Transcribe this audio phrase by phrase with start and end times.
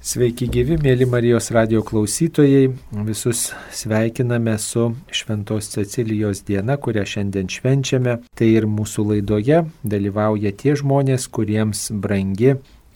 [0.00, 2.70] Sveiki gyvi, mėly Marijos radio klausytojai.
[3.04, 8.14] Visus sveikiname su Šventos Cecilijos diena, kurią šiandien švenčiame.
[8.32, 12.54] Tai ir mūsų laidoje dalyvauja tie žmonės, kuriems brangi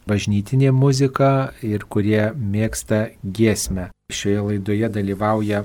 [0.08, 3.90] bažnytinė muzika ir kurie mėgsta giesmę.
[4.12, 5.62] Šioje laidoje dalyvauja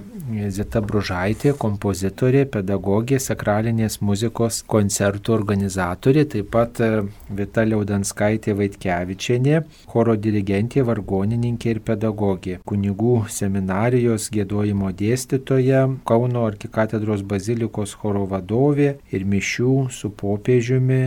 [0.56, 6.88] Zita Bružaitė, kompozitorė, pedagogė, sakralinės muzikos koncertų organizatorė, taip pat e,
[7.36, 9.58] Vita Liaudanskaitė Vaitkevičienė,
[9.92, 19.28] choro dirigentė, vargonininkė ir pedagogė, kunigų seminarijos gėdojimo dėstytoja, Kauno arkikatedros bazilikos choro vadovė ir
[19.28, 21.02] mišių su popiežiumi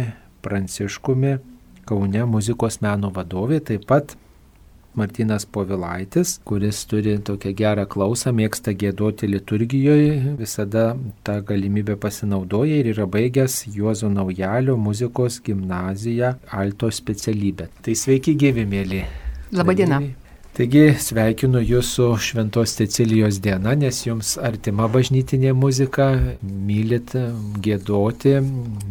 [0.44, 1.38] Pranciškumi
[1.88, 4.14] Kaune muzikos meno vadovė, taip pat
[4.94, 10.84] Martinas Povilaitis, kuris turi tokią gerą klausą, mėgsta gėdoti liturgijoje, visada
[11.24, 17.70] tą galimybę pasinaudoja ir yra baigęs Juozo Naujalio muzikos gimnaziją alto specialybę.
[17.82, 19.06] Tai sveiki gyvi, mėly.
[19.56, 20.02] Labadiena.
[20.52, 26.10] Taigi sveikinu Jūsų Šventos Cecilijos diena, nes Jums artima bažnytinė muzika,
[26.44, 27.14] mylit
[27.64, 28.34] gėdoti,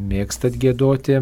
[0.10, 1.20] mėgstat gėdoti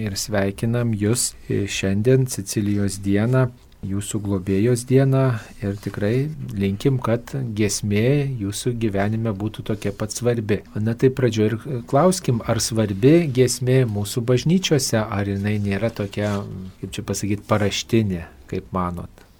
[0.00, 3.50] ir sveikinam Jūs šiandien Cecilijos dieną
[3.82, 5.22] jūsų globėjos dieną
[5.60, 10.62] ir tikrai linkim, kad gesmė jūsų gyvenime būtų tokia pat svarbi.
[10.78, 16.38] Na tai pradžioje ir klauskim, ar svarbi gesmė mūsų bažnyčiose, ar jinai nėra tokia,
[16.80, 19.31] kaip čia pasakyti, paraštinė, kaip manot.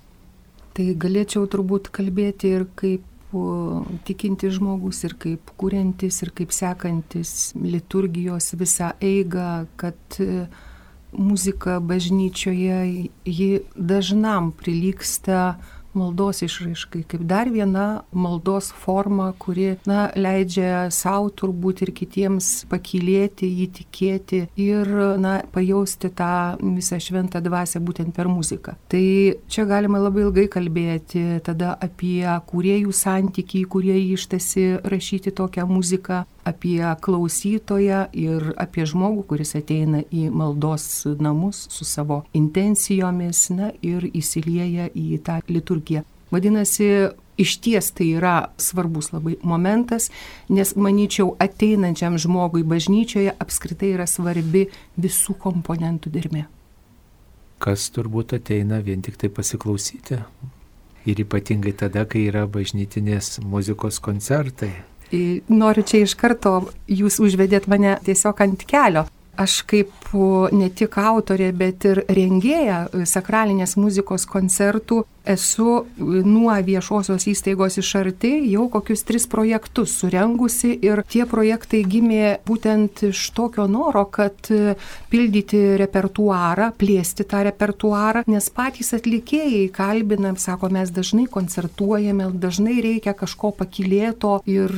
[0.73, 3.09] Tai galėčiau turbūt kalbėti ir kaip
[4.05, 10.19] tikinti žmogus ir kaip kuriantis ir kaip sekantis liturgijos visą eigą, kad
[11.13, 15.57] muzika bažnyčioje, ji dažnam prilyksta
[15.99, 23.49] maldos išraiškai, kaip dar viena maldos forma, kuri na, leidžia savo turbūt ir kitiems pakilėti,
[23.67, 24.91] įtikėti ir
[25.23, 28.77] na, pajausti tą visą šventą dvasę būtent per muziką.
[28.93, 29.05] Tai
[29.53, 36.83] čia galima labai ilgai kalbėti tada apie kuriejų santykį, kurie ištasi rašyti tokią muziką, apie
[37.01, 44.89] klausytoją ir apie žmogų, kuris ateina į maldos namus su savo intencijomis na, ir įsilieja
[44.95, 46.03] į tą liturgiją.
[46.33, 46.89] Vadinasi,
[47.37, 50.11] iš ties tai yra svarbus labai momentas,
[50.49, 54.67] nes manyčiau ateinančiam žmogui bažnyčioje apskritai yra svarbi
[54.97, 56.47] visų komponentų dirmė.
[57.63, 60.19] Kas turbūt ateina vien tik tai pasiklausyti.
[61.07, 64.73] Ir ypatingai tada, kai yra bažnytinės muzikos koncertai.
[65.53, 66.55] Noriu čia iš karto,
[66.89, 69.05] jūs užvedėt mane tiesiog ant kelio.
[69.43, 70.13] Aš kaip
[70.53, 78.33] ne tik autorė, bet ir rengėja sakralinės muzikos koncertų esu nuo viešosios įstaigos iš arti
[78.51, 84.51] jau kokius tris projektus surengusi ir tie projektai gimė būtent iš tokio noro, kad
[85.13, 93.15] pildyti repertuarą, plėsti tą repertuarą, nes patys atlikėjai kalbinam, sako, mes dažnai koncertuojame, dažnai reikia
[93.17, 94.77] kažko pakilėto ir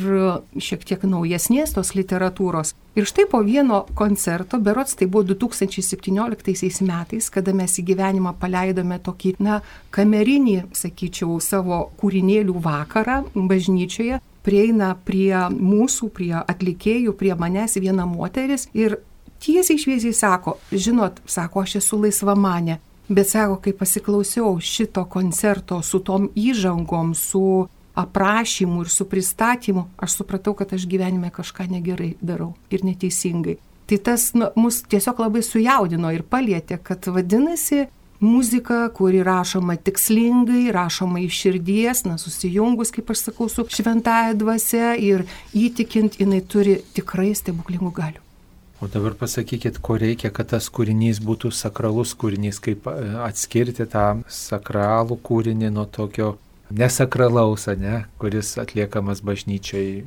[0.61, 2.77] šiek tiek naujesnės tos literatūros.
[2.95, 9.01] Ir štai po vieno koncerto, berots tai buvo 2017 metais, kada mes į gyvenimą paleidome
[9.03, 9.57] tokį, na,
[9.91, 18.69] kamerinį sakyčiau, savo kūrinėlių vakarą bažnyčioje, prieina prie mūsų, prie atlikėjų, prie manęs viena moteris
[18.79, 19.01] ir
[19.43, 22.79] tiesiai šviesiai sako, žinot, sako, aš esu laisva mane,
[23.09, 30.19] bet sako, kai pasiklausiau šito koncerto su tom įžangom, su aprašymu ir su pristatymu, aš
[30.21, 33.59] supratau, kad aš gyvenime kažką negerai darau ir neteisingai.
[33.87, 37.85] Tai tas nu, mus tiesiog labai sujaudino ir palietė, kad vadinasi,
[38.25, 44.95] muzika, kuri rašoma tikslingai, rašoma iš širdies, na, susijungus, kaip aš sakau, su šventąją dvasia
[44.97, 48.23] ir įtikint, jinai turi tikrai stebuklingų galių.
[48.83, 54.09] O dabar pasakykit, ko reikia, kad tas kūrinys būtų sakralus kūrinys, kaip e, atskirti tą
[54.29, 56.35] sakralų kūrinį nuo tokio
[56.71, 60.05] nesakralaus, ne, kuris atliekamas bažnyčiai,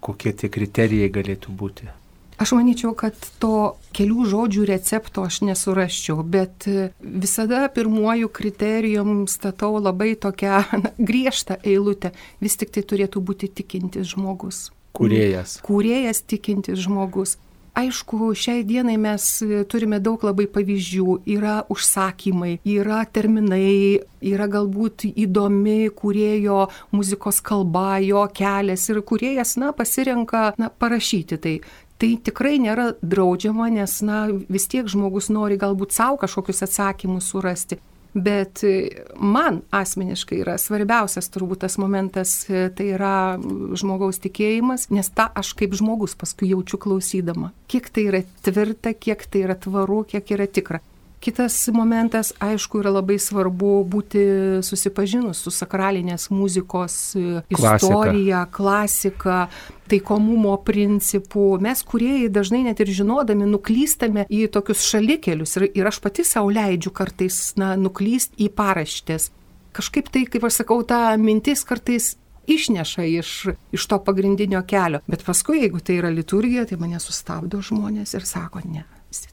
[0.00, 1.88] kokie tie kriterijai galėtų būti.
[2.36, 6.66] Aš manyčiau, kad to kelių žodžių recepto aš nesuraščiau, bet
[7.00, 12.12] visada pirmuoju kriterijum statau labai tokią na, griežtą eilutę.
[12.44, 14.66] Vis tik tai turėtų būti tikintis žmogus.
[14.96, 15.58] Kūrėjas.
[15.64, 17.38] Kūrėjas tikintis žmogus.
[17.76, 19.24] Aišku, šiai dienai mes
[19.68, 21.16] turime daug labai pavyzdžių.
[21.28, 26.62] Yra užsakymai, yra terminai, yra galbūt įdomi kūrėjo
[26.96, 31.58] muzikos kalba, jo kelias ir kūrėjas, na, pasirenka, na, parašyti tai.
[32.00, 37.76] Tai tikrai nėra draudžiama, nes, na, vis tiek žmogus nori galbūt savo kažkokius atsakymus surasti.
[38.16, 43.36] Bet e, man asmeniškai yra svarbiausias turbūt tas momentas, e, tai yra
[43.76, 47.52] žmogaus tikėjimas, nes tą aš kaip žmogus paskui jaučiu klausydama.
[47.68, 50.80] Kiek tai yra tvirta, kiek tai yra tvaru, kiek yra tikra.
[51.26, 54.20] Kitas momentas, aišku, yra labai svarbu būti
[54.62, 59.48] susipažinus su sakralinės muzikos e, istorija, klasika,
[59.90, 61.48] taikomumo principų.
[61.66, 66.52] Mes, kuriejai, dažnai net ir žinodami, nuklystame į tokius šalikelius ir, ir aš pati savo
[66.54, 69.32] leidžiu kartais na, nuklyst į paraštės.
[69.74, 72.12] Kažkaip tai, kaip aš sakau, ta mintis kartais
[72.46, 73.32] išneša iš,
[73.74, 75.02] iš to pagrindinio kelio.
[75.10, 78.86] Bet paskui, jeigu tai yra liturgija, tai mane sustabdo žmonės ir sako, ne,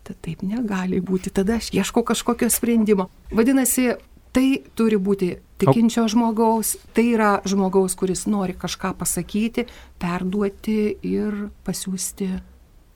[0.04, 3.06] Sita, taip negali būti, tada aš ieškau kažkokio sprendimo.
[3.32, 3.94] Vadinasi,
[4.36, 5.30] tai turi būti
[5.64, 9.64] tikinčio žmogaus, tai yra žmogaus, kuris nori kažką pasakyti,
[10.04, 12.28] perduoti ir pasiūsti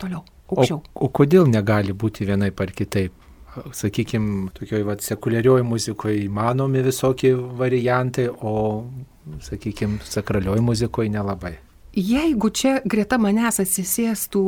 [0.03, 0.81] toliau, aukščiau.
[0.83, 3.15] O, o kodėl negali būti vienai par kitaip?
[3.55, 8.83] Sakykime, tokioj va, sekuliarioji muzikoje įmanomi visokie variantai, o,
[9.47, 11.55] sakykime, sakralioji muzikoje nelabai.
[11.97, 14.41] Jeigu čia greta manęs atsisėstų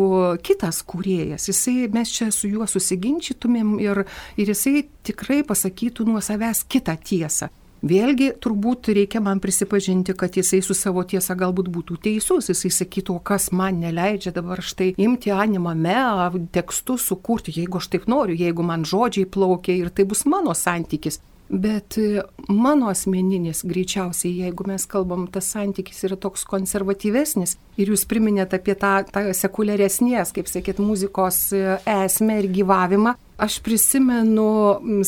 [0.45, 4.03] kitas kūrėjas, jisai, mes čia su juo susiginčytumėm ir,
[4.37, 7.49] ir jisai tikrai pasakytų nuo savęs kitą tiesą.
[7.81, 12.51] Vėlgi, turbūt reikia man prisipažinti, kad jisai su savo tiesa galbūt būtų teisus.
[12.51, 15.97] Jisai sakytų, o kas man neleidžia dabar štai imti animame,
[16.53, 21.17] tekstus sukurti, jeigu aš taip noriu, jeigu man žodžiai plaukia ir tai bus mano santykis.
[21.49, 27.55] Bet e, mano asmeninis, greičiausiai, jeigu mes kalbam, tas santykis yra toks konservatyvesnis.
[27.81, 33.57] Ir jūs priminėt apie tą, tą sekuliaresnės, kaip sakyt, muzikos e, esmę ir gyvavimą, aš
[33.65, 34.45] prisimenu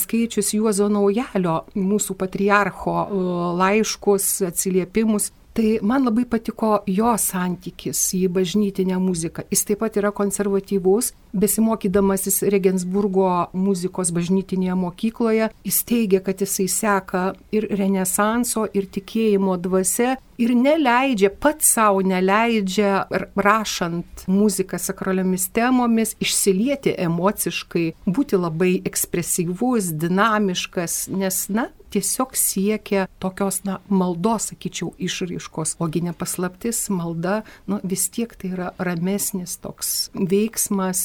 [0.01, 3.21] skaičius Juozo Naujalio, mūsų patriarcho e,
[3.61, 5.29] laiškus, atsiliepimus.
[5.51, 9.43] Tai man labai patiko jo santykis į bažnytinę muziką.
[9.51, 17.23] Jis taip pat yra konservatyvus, besimokydamasis Regensburgo muzikos bažnytinėje mokykloje, jis teigia, kad jisai seka
[17.55, 23.05] ir renesanso, ir tikėjimo dvasia, ir neleidžia, pats savo neleidžia,
[23.35, 33.61] rašant muziką sakraliomis temomis, išsilieti emociškai, būti labai ekspresyvus, dinamiškas, nes, na, tiesiog siekia tokios,
[33.67, 35.75] na, maldos, sakyčiau, išraiškos.
[35.83, 41.03] Ogi ne paslaptis, malda, nu, vis tiek tai yra ramesnis toks veiksmas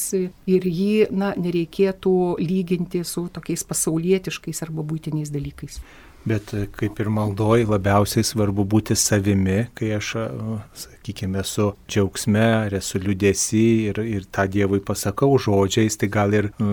[0.49, 5.81] ir jį, na, nereikėtų lyginti su tokiais pasaulietiškais arba būtiniais dalykais.
[6.27, 12.43] Bet e, kaip ir maldoj, labiausiai svarbu būti savimi, kai aš, e, sakykime, esu džiaugsme
[12.65, 16.65] ar esu liūdėsi ir, ir tą Dievui pasakau žodžiais, tai gal ir uh,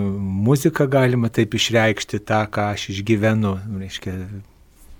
[0.47, 4.17] muziką galima taip išreikšti tą, ką aš išgyvenu, reiškia,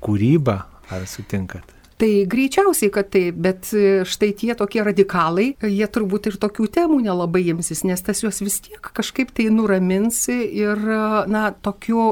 [0.05, 0.59] kūrybą,
[0.93, 1.75] ar sutinkat?
[1.95, 6.97] Tai greičiausiai, kad taip, bet e, štai tie tokie radikalai, jie turbūt ir tokių temų
[7.05, 10.81] nelabai imsis, nes tas juos vis tiek kažkaip tai nuramins ir,
[11.31, 12.03] na, tokiu,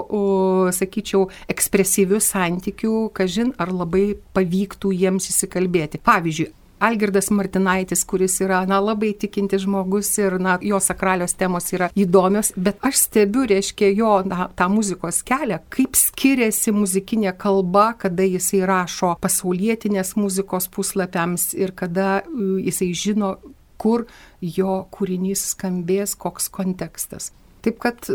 [0.71, 5.99] sakyčiau, ekspresyviu santykiu, kažin ar labai pavyktų jiems įsikalbėti.
[6.07, 6.53] Pavyzdžiui,
[6.83, 12.51] Algirdas Martinaitis, kuris yra, na, labai tikinti žmogus ir, na, jo sakralios temos yra įdomios,
[12.59, 18.63] bet aš stebiu, reiškia, jo, na, tą muzikos kelią, kaip skiriasi muzikinė kalba, kada jisai
[18.67, 22.21] rašo pasaulietinės muzikos puslapiams ir kada
[22.63, 23.37] jisai žino,
[23.79, 24.05] kur
[24.41, 27.31] jo kūrinys skambės, koks kontekstas.
[27.63, 28.07] Taip kad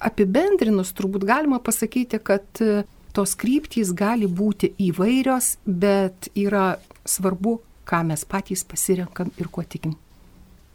[0.00, 6.78] apibendrinus turbūt galima pasakyti, kad uh, tos kryptys gali būti įvairios, bet yra
[7.08, 9.96] svarbu ką mes patys pasirenkam ir kuo tikim.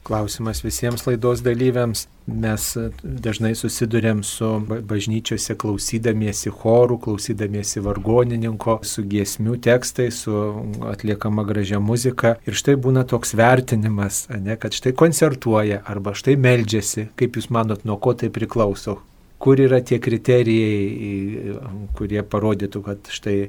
[0.05, 2.03] Klausimas visiems laidos dalyviams.
[2.29, 2.63] Mes
[3.01, 4.47] dažnai susidurėm su
[4.89, 10.43] bažnyčiose klausydamiesi chorų, klausydamiesi vargonininko, su giesmių tekstais, su
[10.91, 12.35] atliekama gražia muzika.
[12.45, 17.07] Ir štai būna toks vertinimas, ne, kad štai koncertuoja arba štai meldžiasi.
[17.17, 19.00] Kaip Jūs manot, nuo ko tai priklauso?
[19.41, 21.57] Kur yra tie kriterijai,
[21.97, 23.39] kurie parodytų, kad štai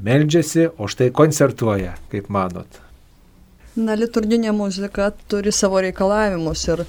[0.00, 2.85] meldžiasi, o štai koncertuoja, kaip manot?
[3.76, 6.86] Na, liturginė muzika turi savo reikalavimus ir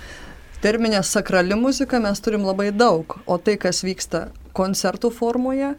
[0.63, 5.73] terminė sakrali muzika mes turim labai daug, o tai, kas vyksta koncertų formoje,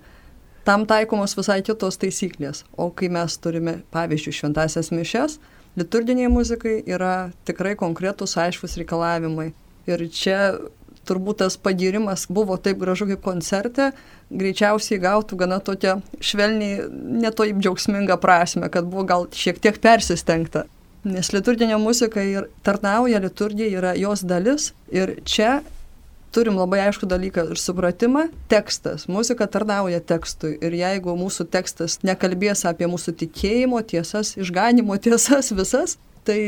[0.69, 2.67] tam taikomos visai kitos taisyklės.
[2.77, 5.39] O kai mes turime, pavyzdžiui, šventasias mišes,
[5.81, 9.55] liturginiai muzikai yra tikrai konkretus aiškus reikalavimai.
[9.89, 10.39] Ir čia
[11.09, 13.95] turbūt tas pagirimas buvo taip gražu kaip koncerte,
[14.29, 16.83] greičiausiai gautų gana tokią švelniai,
[17.25, 20.69] netoip džiaugsmingą prasme, kad buvo gal šiek tiek persistengta.
[21.09, 25.63] Nes liturginė muzika ir tarnauja liturgija, yra jos dalis ir čia
[26.35, 32.67] turim labai aišku dalyką ir supratimą, tekstas, muzika tarnauja tekstui ir jeigu mūsų tekstas nekalbės
[32.69, 35.97] apie mūsų tikėjimo tiesas, išganimo tiesas visas,
[36.29, 36.39] tai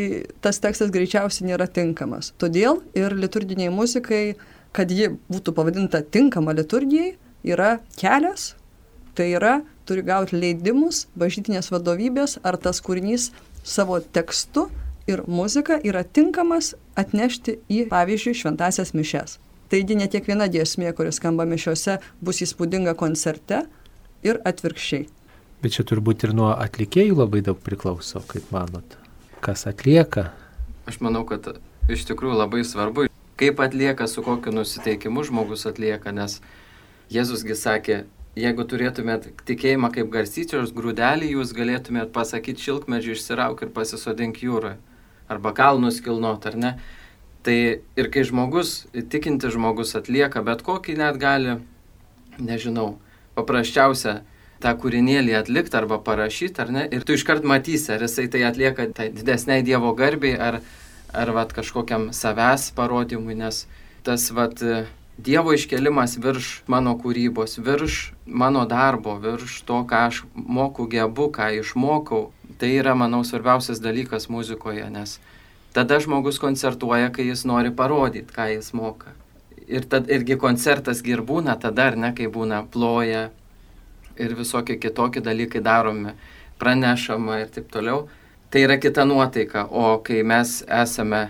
[0.45, 2.35] tas tekstas greičiausiai nėra tinkamas.
[2.41, 4.37] Todėl ir liturginiai muzikai,
[4.77, 7.15] kad ji būtų pavadinta tinkama liturgijai,
[7.49, 8.53] yra kelias,
[9.17, 13.31] tai yra turi gauti leidimus bažnytinės vadovybės, ar tas kūrinys
[13.65, 14.69] savo tekstu
[15.11, 19.39] ir muzika yra tinkamas atnešti į, pavyzdžiui, šventasias mišes.
[19.71, 23.65] Taigi ne kiekviena giesmė, kuris skamba mišiuose, bus įspūdinga koncerte
[24.27, 25.07] ir atvirkščiai.
[25.63, 28.97] Bet čia turbūt ir nuo atlikėjų labai daug priklauso, kaip manot.
[29.45, 30.31] Kas atlieka?
[30.91, 31.53] Aš manau, kad
[31.93, 33.07] iš tikrųjų labai svarbu,
[33.41, 36.41] kaip atlieka, su kokiu nusiteikimu žmogus atlieka, nes
[37.11, 38.05] Jėzusgi sakė,
[38.39, 44.79] jeigu turėtumėt tikėjimą kaip garstyčios grūdelį, jūs galėtumėt pasakyti šilkmedžių išsirauk ir pasisodink jūroje.
[45.31, 46.73] Arba kalnus kilnot, ar ne?
[47.47, 51.57] Tai ir kai žmogus, tikinti žmogus atlieka bet kokį net gali,
[52.39, 52.99] nežinau,
[53.39, 54.21] paprasčiausią
[54.61, 58.91] tą kūrinėlį atlikti arba parašyti, ar ne, ir tu iškart matysi, ar jisai tai atlieka
[58.97, 60.61] tai didesniai Dievo garbiai, ar,
[61.17, 63.65] ar vat, kažkokiam savęs parodymui, nes
[64.05, 64.61] tas vat,
[65.21, 71.51] Dievo iškelimas virš mano kūrybos, virš mano darbo, virš to, ką aš moku gebu, ką
[71.59, 75.19] išmokau, tai yra, manau, svarbiausias dalykas muzikoje, nes
[75.77, 79.13] tada žmogus koncertuoja, kai jis nori parodyti, ką jis moka.
[79.69, 83.29] Ir tad irgi koncertas ir būna tada, ar ne, kai būna ploja,
[84.17, 86.17] ir visokie kitokie dalykai daromi,
[86.61, 88.09] pranešama ir taip toliau,
[88.51, 89.67] tai yra kita nuotaika.
[89.69, 91.29] O kai mes esame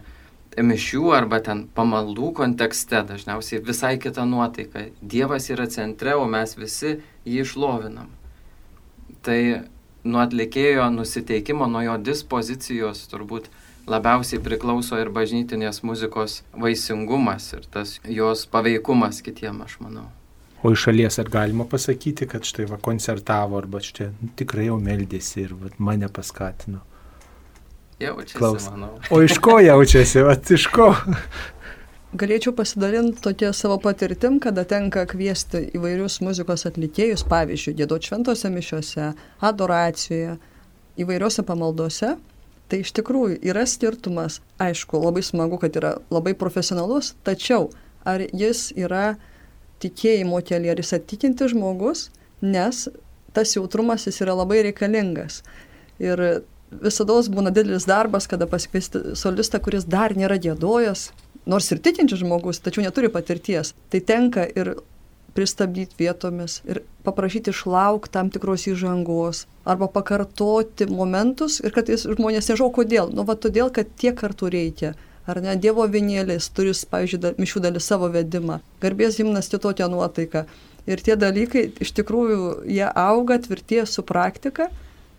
[0.67, 4.87] mišių arba ten pamaldų kontekste, dažniausiai visai kita nuotaika.
[5.01, 8.11] Dievas yra centre, o mes visi jį išlovinam.
[9.25, 9.41] Tai
[10.05, 13.51] nuo atlikėjo nusiteikimo, nuo jo dispozicijos turbūt
[13.91, 20.09] labiausiai priklauso ir bažnytinės muzikos vaisingumas ir tas jos paveikumas kitiem, aš manau.
[20.63, 25.47] O iš šalies ar galima pasakyti, kad štai va koncertavo arba štai tikrai jau meldėsi
[25.47, 26.83] ir va, mane paskatino?
[28.01, 28.71] Jaučiasi, Klaus.
[28.71, 28.95] manau.
[29.11, 30.95] O iš ko jaučiasi, va iš ko?
[32.21, 39.13] Galėčiau pasidalinti tokia savo patirtim, kada tenka kviesti įvairius muzikos atlikėjus, pavyzdžiui, gėdo šventose mišiuose,
[39.47, 40.39] adoracijoje,
[40.99, 42.17] įvairiuose pamaldose.
[42.71, 47.69] Tai iš tikrųjų yra skirtumas, aišku, labai smagu, kad yra labai profesionalus, tačiau
[48.07, 49.17] ar jis yra
[49.83, 52.09] tikėjimo kelyje, ar jis atikinti žmogus,
[52.43, 52.87] nes
[53.35, 55.43] tas jautrumas jis yra labai reikalingas.
[56.03, 61.11] Ir visada būna didelis darbas, kada pasikviesti solistą, kuris dar nėra gėdojas,
[61.47, 63.75] nors ir tikintis žmogus, tačiau neturi patirties.
[63.91, 64.77] Tai tenka ir
[65.35, 72.73] pristabdyti vietomis ir paprašyti išlaukti tam tikros įžangos arba pakartoti momentus ir kad žmonės nežinau
[72.75, 73.13] kodėl.
[73.15, 74.97] Nu, va todėl, kad tiek kartų reikia
[75.31, 80.45] ar ne, Dievo vienėlis turi, pavyzdžiui, da, mišių dalis savo vedimą, garbės himnas kitokią nuotaiką.
[80.91, 84.71] Ir tie dalykai iš tikrųjų jie auga, tvirtėja su praktika.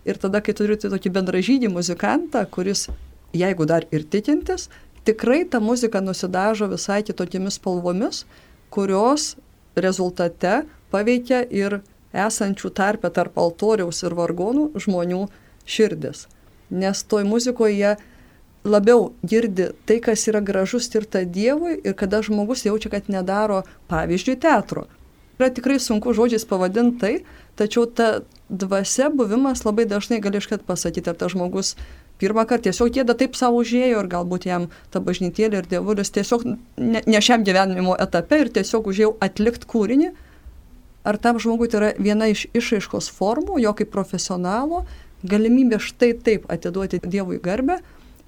[0.08, 2.88] Ir tada, kai turite tokį bendražydį muzikantą, kuris,
[3.36, 4.68] jeigu dar ir tikintis,
[5.06, 8.24] tikrai ta muzika nusidažo visai kitokiamis spalvomis,
[8.70, 9.36] kurios
[9.78, 11.80] rezultate paveikia ir
[12.12, 15.26] esančių tarpę tarp altoriaus ir vargonų žmonių
[15.64, 16.26] širdis.
[16.72, 17.92] Nes toj muzikoje jie
[18.64, 24.38] labiau girdi tai, kas yra gražus skirta Dievui ir kada žmogus jaučia, kad nedaro, pavyzdžiui,
[24.40, 24.86] teatro.
[25.40, 27.14] Yra tikrai sunku žodžiais pavadinti tai,
[27.58, 31.74] tačiau ta dvasia buvimas labai dažnai gali iškart pasakyti, ar tas žmogus
[32.20, 36.44] pirmą kartą tiesiog gėda taip savo užėjo ir galbūt jam ta bažnytėlė ir dievulis tiesiog
[36.46, 40.12] ne, ne šiam gyvenimo etape ir tiesiog užėjau atlikti kūrinį,
[41.08, 44.84] ar tam žmogui tai yra viena iš išaiškos formų, jo kaip profesionalo,
[45.26, 47.80] galimybė štai taip atiduoti Dievui garbę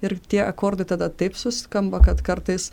[0.03, 2.71] ir tie akordai tada taip suskamba, kad kartais,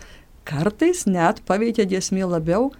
[0.48, 2.72] kartais net paveikia giesmė labiau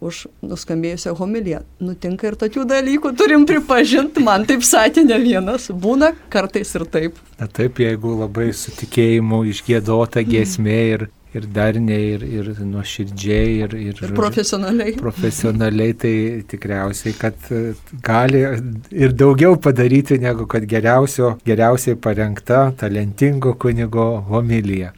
[0.00, 1.60] už nuskambėjusią homiliją.
[1.84, 7.20] Nutinka ir tokių dalykų, turim pripažinti, man taip sakė ne vienas, būna kartais ir taip.
[7.40, 14.00] Na taip, jeigu labai sutikėjimu išgėdota giesmė ir, ir darniai, ir, ir nuoširdžiai, ir, ir,
[14.08, 14.96] Ir profesionaliai.
[14.98, 16.14] profesionaliai, tai
[16.50, 17.60] tikriausiai, kad e,
[18.02, 18.40] gali
[18.90, 24.92] ir daugiau padaryti, negu kad geriausio, geriausiai parengta, talentingo kunigo homilija.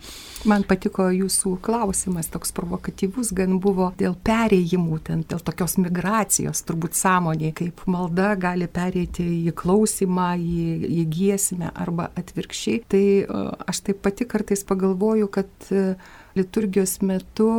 [0.49, 6.99] Man patiko jūsų klausimas, toks provokatyvus gan buvo dėl perėjimų, ten, dėl tokios migracijos, turbūt
[6.99, 10.65] sąmoniai, kaip malda gali pereiti į klausimą, į,
[11.03, 12.83] į giesmę arba atvirkščiai.
[12.91, 15.95] Tai e, aš taip pati kartais pagalvoju, kad e,
[16.35, 17.53] liturgijos metu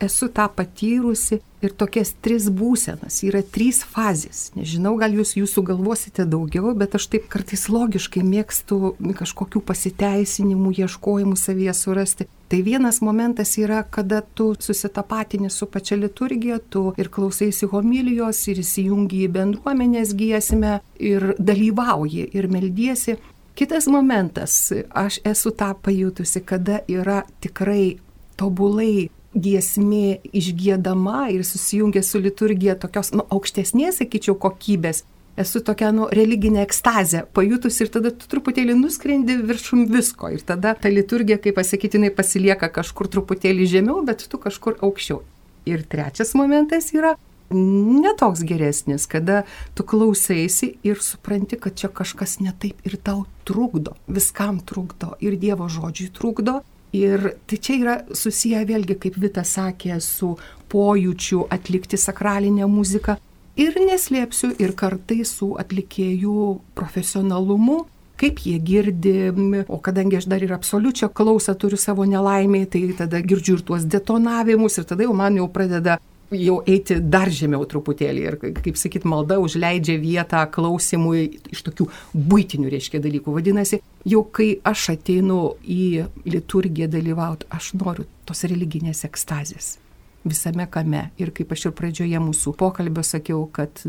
[0.00, 4.50] esu tą patyrusi ir tokias tris būsenas, yra trys fazės.
[4.56, 11.38] Nežinau, gal jūs jūsų galvosite daugiau, bet aš taip kartais logiškai mėgstu kažkokių pasiteisinimų, ieškojimų
[11.40, 12.28] savyje surasti.
[12.46, 18.60] Tai vienas momentas yra, kada tu susitapatini su pačia liturgija, tu ir klausaisi homilijos, ir
[18.62, 23.16] įsijungi į bendruomenės giesmę, ir dalyvauji, ir meldiesi.
[23.56, 27.96] Kitas momentas, aš esu tą pajutusi, kada yra tikrai
[28.36, 35.04] tobulai giesmė išgėdama ir susijungia su liturgija tokios nu, aukštesnės, sakyčiau, kokybės.
[35.36, 40.30] Esu tokia nu, religinė ekstazė pajutus ir tada tu truputėlį nuskrendi viršum visko.
[40.32, 45.20] Ir tada ta liturgija, kaip pasakytinai, pasilieka kažkur truputėlį žemiau, bet tu kažkur aukščiau.
[45.68, 47.16] Ir trečias momentas yra
[47.50, 49.42] netoks geresnis, kada
[49.74, 55.68] tu klausaisi ir supranti, kad čia kažkas netaip ir tau trukdo, viskam trukdo ir Dievo
[55.68, 56.62] žodžiui trukdo.
[56.96, 60.34] Ir tai čia yra susiję vėlgi, kaip Vita sakė, su
[60.72, 63.18] pojūčiu atlikti sakralinę muziką.
[63.56, 66.40] Ir neslėpsiu, ir kartai su atlikėjų
[66.76, 67.84] profesionalumu,
[68.20, 69.14] kaip jie girdi,
[69.68, 73.88] o kadangi aš dar ir absoliučią klausą turiu savo nelaimėje, tai tada girdžiu ir tuos
[73.88, 75.98] detonavimus ir tada jau man jau pradeda
[76.34, 82.70] jau eiti dar žemiau truputėlį ir, kaip sakyt, malda užleidžia vietą klausimui iš tokių būtinių,
[82.72, 83.34] reiškia, dalykų.
[83.38, 89.76] Vadinasi, jau kai aš ateinu į liturgiją dalyvauti, aš noriu tos religinės ekstazės
[90.26, 91.10] visame kame.
[91.22, 93.84] Ir kaip aš ir pradžioje mūsų pokalbio sakiau, kad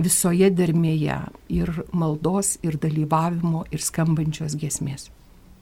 [0.00, 1.16] visoje dermėje
[1.52, 5.08] ir maldos, ir dalyvavimo, ir skambančios giesmės.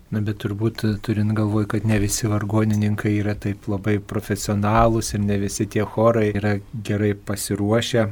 [0.08, 5.36] Na, bet turbūt turint galvoj, kad ne visi vargonininkai yra taip labai profesionalūs ir ne
[5.42, 6.54] visi tie chorai yra
[6.88, 8.06] gerai pasiruošę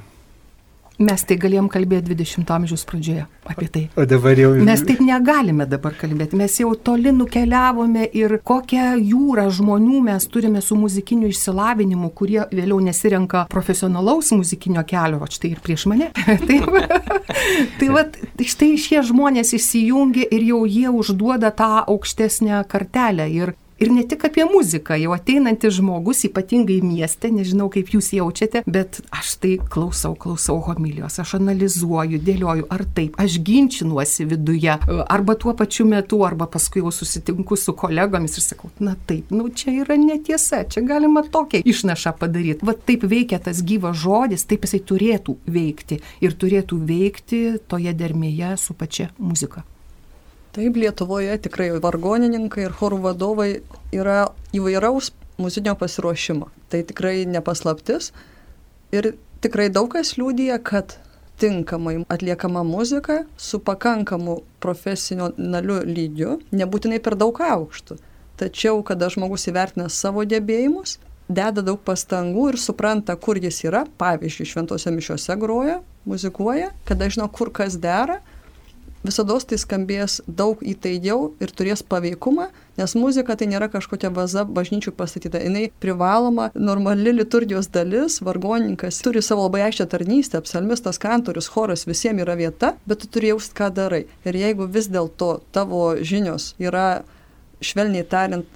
[0.96, 3.82] Mes tai galėjom kalbėti 20 amžiaus pradžioje apie tai.
[4.00, 4.54] O dabar jau.
[4.64, 6.38] Mes taip negalime dabar kalbėti.
[6.40, 12.80] Mes jau toli nukeliavome ir kokią jūrą žmonių mes turime su muzikiniu išsilavinimu, kurie vėliau
[12.80, 16.08] nesirenka profesionalaus muzikinio kelio, o štai ir prieš mane.
[16.48, 16.72] Taip.
[17.76, 18.06] tai va,
[18.40, 23.28] štai šie žmonės įsijungia ir jau jie užduoda tą aukštesnę kartelę.
[23.36, 28.62] Ir Ir ne tik apie muziką, jau ateinantis žmogus, ypatingai mieste, nežinau kaip jūs jaučiate,
[28.64, 35.36] bet aš tai klausau, klausau homilijos, aš analizuoju, dėlioju, ar taip, aš ginčinuosi viduje, arba
[35.36, 39.76] tuo pačiu metu, arba paskui jau susitinku su kolegomis ir sakau, na taip, nu čia
[39.82, 42.64] yra netiesa, čia galima tokią išnašą padaryti.
[42.64, 48.56] Va taip veikia tas gyvas žodis, taip jisai turėtų veikti ir turėtų veikti toje dermėje
[48.56, 49.68] su pačia muzika.
[50.56, 53.48] Taip, Lietuvoje tikrai vargonininkai ir chorų vadovai
[53.92, 56.48] yra įvairaus muzikinio pasiruošimo.
[56.72, 58.14] Tai tikrai nepaslaptis.
[58.96, 59.10] Ir
[59.44, 60.96] tikrai daug kas liūdija, kad
[61.36, 67.98] tinkamai atliekama muzika su pakankamu profesionaliu lygiu, nebūtinai per daug aukštų.
[68.40, 70.96] Tačiau, kada žmogus įvertina savo gebėjimus,
[71.28, 77.28] deda daug pastangų ir supranta, kur jis yra, pavyzdžiui, šventose mišiuose groja, muzikuoja, kada žino,
[77.28, 78.22] kur kas dera,
[79.06, 84.92] visada tai skambės daug įtaigiau ir turės paveikumą, nes muzika tai nėra kažkokia vaza bažnyčių
[84.96, 91.86] pastatyta, jinai privaloma, normali liturgijos dalis, vargonininkas turi savo labai aiškę tarnystę, psalmistas, kantorius, choras,
[91.88, 94.04] visiems yra vieta, bet tu turi jaust, ką darai.
[94.26, 97.02] Ir jeigu vis dėlto tavo žinios yra,
[97.64, 98.46] švelniai tariant,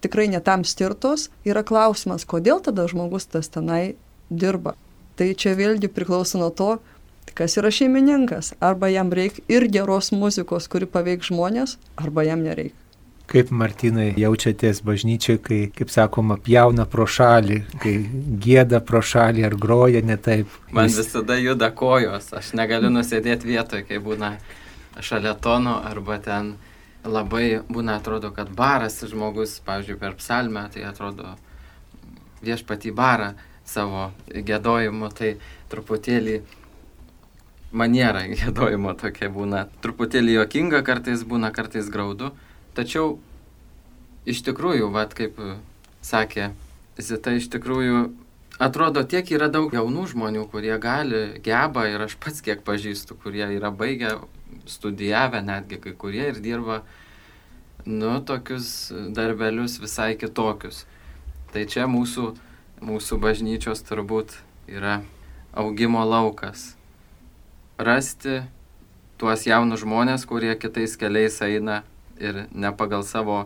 [0.00, 3.96] tikrai netam skirtos, yra klausimas, kodėl tada žmogus tas tenai
[4.30, 4.76] dirba.
[5.20, 6.78] Tai čia vėlgi priklauso nuo to,
[7.36, 8.54] kas yra šeimininkas.
[8.60, 12.76] Arba jam reikia ir geros muzikos, kuri paveik žmonės, arba jam nereikia.
[13.30, 17.92] Kaip Martinai jaučiatės bažnyčiai, kai, kaip sakoma, pjauna pro šalį, kai
[18.42, 20.50] gėda pro šalį ar groja ne taip?
[20.74, 24.32] Man visada juda kojos, aš negaliu nusėdėti vietoje, kai būna
[24.98, 26.56] šalia tono arba ten
[27.06, 31.36] labai būna atrodo, kad baras žmogus, pavyzdžiui, per psalmę, tai atrodo
[32.42, 33.30] viešpatį barą
[33.64, 35.36] savo gėdojimu, tai
[35.70, 36.40] truputėlį
[37.72, 39.66] maniera gėdojimo tokia būna.
[39.84, 42.32] Truputėlį jokinga, kartais būna, kartais graudu.
[42.74, 43.18] Tačiau
[44.28, 45.38] iš tikrųjų, vad kaip
[46.04, 46.52] sakė
[47.00, 48.10] Zita, iš tikrųjų
[48.60, 53.46] atrodo tiek yra daug jaunų žmonių, kurie gali, geba ir aš pats kiek pažįstu, kurie
[53.56, 54.18] yra baigę,
[54.68, 56.82] studijavę netgi kai kurie ir dirba,
[57.86, 60.84] nu, tokius darbelius visai kitokius.
[61.54, 62.34] Tai čia mūsų,
[62.84, 64.36] mūsų bažnyčios turbūt
[64.68, 65.00] yra
[65.56, 66.74] augimo laukas
[67.80, 68.42] rasti
[69.20, 71.82] tuos jaunus žmonės, kurie kitais keliais eina
[72.20, 73.42] ir ne pagal savo,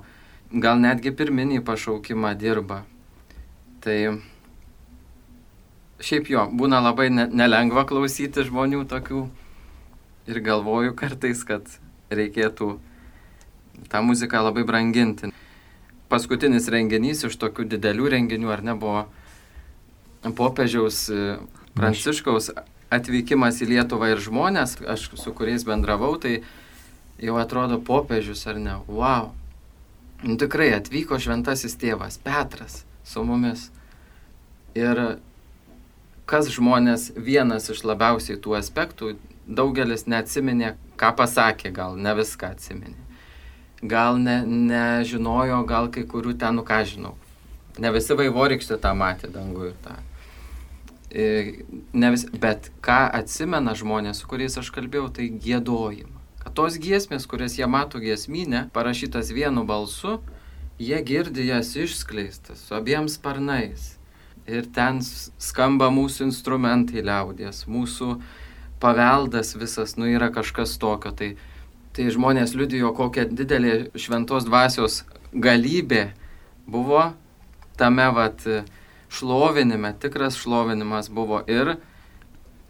[0.51, 2.83] gal netgi pirminį pašaukimą dirba.
[3.85, 3.97] Tai
[6.03, 9.25] šiaip jo, būna labai ne, nelengva klausyti žmonių tokių
[10.31, 11.68] ir galvoju kartais, kad
[12.14, 12.75] reikėtų
[13.90, 15.33] tą muziką labai branginti.
[16.11, 19.07] Paskutinis renginys iš tokių didelių renginių, ar ne, buvo
[20.38, 21.09] popiežiaus
[21.75, 22.53] Pranciškaus
[22.95, 26.41] atvykimas į Lietuvą ir žmonės, aš su kuriais bendravau, tai
[27.23, 28.79] jau atrodo popiežius ar ne.
[28.89, 29.33] Wow.
[30.25, 33.69] Nu, tikrai atvyko šventasis tėvas Petras su mumis.
[34.75, 35.19] Ir
[36.31, 43.03] kas žmonės vienas iš labiausiai tų aspektų, daugelis neatsiminė, ką pasakė, gal ne viską atsiminė.
[43.85, 47.13] Gal ne, nežinojo, gal kai kurių ten, nu ką žinau.
[47.79, 49.99] Ne visi vaivorykštė tą matė dangų ir tą.
[49.99, 50.13] E,
[51.14, 56.22] ne vis, bet ką atsimena žmonės, su kuriais aš kalbėjau, tai gėdojimą.
[56.42, 60.18] Kad tos giesmės, kurias jie mato giesminę, parašytas vienu balsu,
[60.79, 63.94] jie girdi jas išskleistas su abiem sparnais.
[64.46, 65.00] ir ten
[65.40, 68.18] skamba mūsų instrumentai liaudės, mūsų
[68.83, 71.14] paveldas visas, nu yra kažkas tokio.
[71.16, 71.31] Tai,
[71.96, 76.11] tai žmonės liudijo, kokia didelė šventos dvasios galybė
[76.68, 77.12] buvo
[77.81, 78.44] tame vat
[79.14, 81.77] šlovinime, tikras šlovinimas buvo ir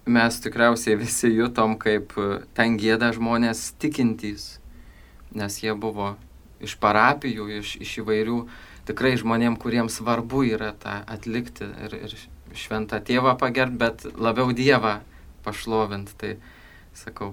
[0.04, 2.12] mes tikriausiai visi jutom, kaip
[2.57, 4.59] ten gėda žmonės tikintys,
[5.33, 6.14] nes jie buvo
[6.64, 8.38] iš parapijų, iš, iš įvairių
[8.88, 12.16] tikrai žmonėm, kuriems svarbu yra tą atlikti ir, ir
[12.54, 14.98] šventą tėvą pagerbti, bet labiau Dievą
[15.44, 16.14] pašlovinti.
[16.20, 16.35] Tai
[16.96, 17.33] sakau,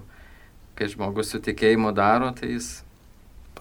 [0.80, 2.72] kai žmogus su tikėjimu daro, tai jis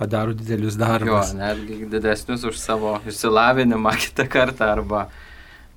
[0.00, 1.34] padaro didelius darbus.
[1.34, 5.08] Jo, netgi didesnius už savo išsilavinimą kitą kartą arba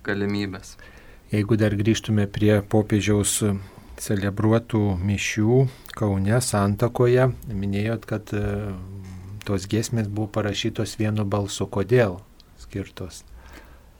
[0.05, 0.75] galimybės.
[1.33, 3.39] Jeigu dar grįžtume prie popiežiaus
[4.03, 5.59] celebruotų mišių
[5.97, 8.33] Kaune, Santakoje, minėjot, kad
[9.47, 11.67] tos giesmės buvo parašytos vienu balsu.
[11.67, 12.19] Kodėl
[12.61, 13.23] skirtos?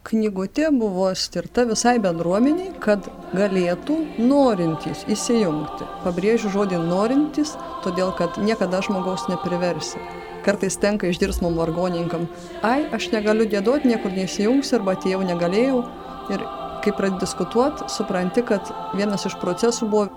[0.03, 5.87] Knygutė buvo skirta visai bendruomeniai, kad galėtų norintys įsijungti.
[6.03, 10.01] Pabrėžiu žodį norintys, todėl kad niekada žmogaus nepriversi.
[10.43, 12.27] Kartais tenka išgirsti mum vargoninkam,
[12.65, 15.83] ai, aš negaliu dėduoti, niekur neįsijungsiu, arba atėjau negalėjau.
[16.33, 16.43] Ir
[16.83, 20.09] kai pradedi diskutuoti, supranti, kad vienas iš procesų buvo,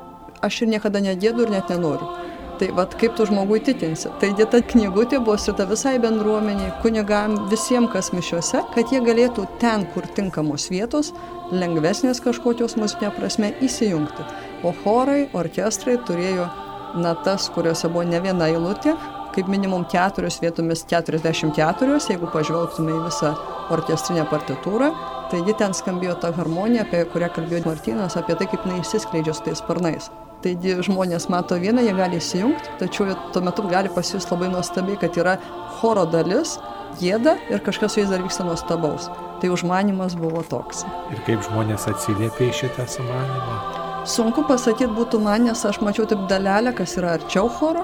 [0.42, 2.08] aš ir niekada nedėdu ir net nenoriu.
[2.56, 4.08] Tai vad kaip tu žmogų įtikinsi.
[4.20, 9.84] Taigi ta knygutė buvo skirta visai bendruomeniai, kunigam, visiems, kas mišiuose, kad jie galėtų ten,
[9.92, 11.12] kur tinkamos vietos,
[11.52, 14.24] lengvesnės kažkokios muzikinė prasme įsijungti.
[14.64, 16.48] O chorai, orkestrai turėjo
[16.96, 18.96] natas, kuriuose buvo ne viena eilutė,
[19.37, 23.35] kaip minimum keturios vietomis 44, jeigu pažvelgtume į visą
[23.75, 24.90] orkestrinę partitūrą.
[25.31, 29.42] Taigi ten skambėjo ta harmonija, apie kurią kalbėjo Martinas, apie tai, kaip jinai išsiskleidžia su
[29.49, 30.09] tais sparnais.
[30.44, 35.18] Taigi žmonės mato vieną, jie gali įsijungti, tačiau tuo metu gali pasijusti labai nuostabiai, kad
[35.18, 35.35] yra
[35.81, 36.55] choro dalis,
[37.01, 39.11] gėda ir kažkas su jais dar vyksta nuostabaus.
[39.42, 40.87] Tai užmanimas buvo toks.
[41.12, 43.59] Ir kaip žmonės atsiliepė į šitą sumanimą?
[44.07, 47.83] Sunku pasakyti būtų man, nes aš mačiau taip dalelę, kas yra arčiau choro.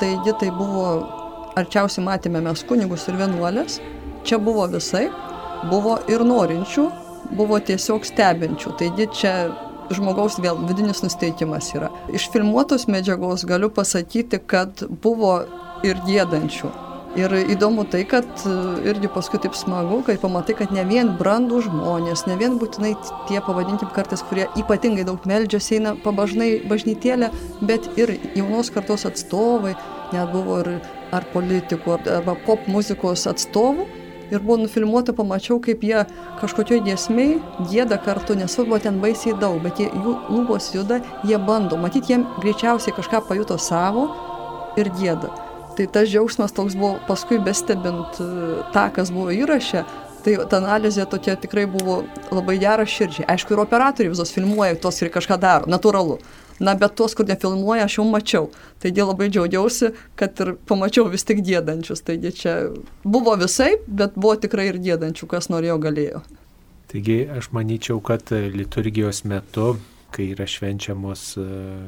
[0.00, 0.84] Taigi tai buvo,
[1.60, 3.80] arčiausiai matėme mes kunigus ir vienuolės.
[4.24, 5.08] Čia buvo visai,
[5.68, 6.86] buvo ir norinčių,
[7.36, 8.72] buvo tiesiog stebinčių.
[8.80, 9.34] Taigi čia
[9.92, 11.90] žmogaus vėl vidinis nusteikimas yra.
[12.16, 15.40] Iš filmuotos medžiagos galiu pasakyti, kad buvo
[15.86, 16.89] ir gėdančių.
[17.18, 18.50] Ir įdomu tai, kad e,
[18.86, 22.92] irgi paskui taip smagu, kai pamatai, kad ne vien brandų žmonės, ne vien būtinai
[23.26, 27.32] tie, pavadinkim kartais, kurie ypatingai daug meldžiasi, eina pabažnai bažnytėlę,
[27.66, 29.74] bet ir jaunos kartos atstovai,
[30.14, 30.70] net buvo ir
[31.10, 33.88] ar politikų, arba pop muzikos atstovų,
[34.30, 36.06] ir buvo nufilmuota, pamačiau, kaip jie
[36.38, 37.40] kažkokioj giesmiai
[37.74, 42.28] gėda kartu, nesvarbu, ten baisiai daug, bet jie, jų lūpos juda, jie bando, matyt, jiem
[42.38, 44.12] greičiausiai kažką pajuto savo
[44.78, 45.49] ir gėda.
[45.80, 48.30] Tai tas džiaugsmas toks buvo paskui bestebint e,
[48.74, 49.86] tą, kas buvo įrašę,
[50.20, 53.24] Tai ta analizė tokia tikrai buvo labai gera širdžiai.
[53.32, 56.18] Aišku, ir operatoriai visos filmuoja tos ir kažką daro, natūralu.
[56.60, 58.50] Na, bet tuos, kur nefilmuoja, aš jau mačiau.
[58.84, 62.04] Taigi labai džiaugiausi, kad ir pamačiau vis tik gėdančius.
[62.04, 62.56] Taigi čia
[63.00, 66.20] buvo visai, bet buvo tikrai ir gėdančių, kas norėjo, galėjo.
[66.92, 69.78] Taigi aš manyčiau, kad liturgijos metu,
[70.14, 71.44] kai yra švenčiamos e,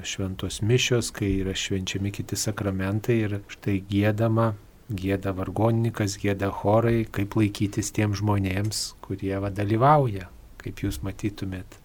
[0.07, 4.53] šventos mišios, kai yra švenčiami kiti sakramentai ir štai gėdama,
[4.93, 10.29] gėda vargonininkas, gėda chorai, kaip laikytis tiem žmonėms, kurie va dalyvauja,
[10.63, 11.79] kaip jūs matytumėt.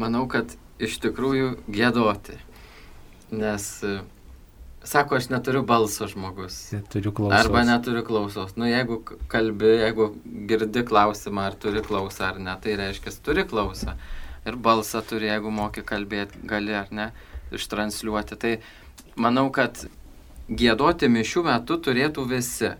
[0.00, 2.36] Manau, kad iš tikrųjų gėdoti.
[3.36, 4.00] Nes, e,
[4.86, 6.58] sako, aš neturiu balso žmogus.
[6.76, 7.38] Neturiu klausos.
[7.40, 8.54] Arba neturiu klausos.
[8.60, 9.00] Nu, jeigu
[9.32, 10.12] kalbi, jeigu
[10.50, 13.96] girdi klausimą, ar turi klausą ar ne, tai reiškia, turi klausą.
[14.46, 17.10] Ir balsą turi, jeigu moki kalbėti, gali ar ne,
[17.56, 18.38] ištranšiuoti.
[18.38, 18.52] Tai
[19.18, 19.86] manau, kad
[20.46, 22.74] gėdoti mišių metu turėtų visi.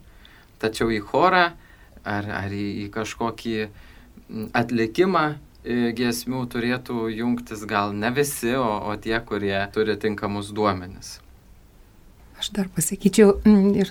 [0.63, 1.49] Tačiau į chorą
[2.07, 3.57] ar, ar į, į kažkokį
[4.57, 5.27] atlikimą
[5.67, 11.17] giesmių turėtų jungtis gal ne visi, o, o tie, kurie turi tinkamus duomenis.
[12.39, 13.41] Aš dar pasakyčiau
[13.75, 13.91] ir,